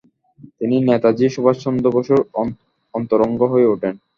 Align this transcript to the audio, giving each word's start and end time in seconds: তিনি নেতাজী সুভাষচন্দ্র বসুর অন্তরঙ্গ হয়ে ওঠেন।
তিনি 0.59 0.75
নেতাজী 0.89 1.27
সুভাষচন্দ্র 1.29 1.85
বসুর 1.95 2.19
অন্তরঙ্গ 2.93 3.39
হয়ে 3.53 3.67
ওঠেন। 3.73 3.95